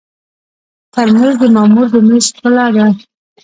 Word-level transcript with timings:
ترموز 0.93 1.35
د 1.41 1.43
مامور 1.55 1.87
د 1.93 1.95
مېز 2.07 2.25
ښکلا 2.35 2.65
ده. 2.75 2.85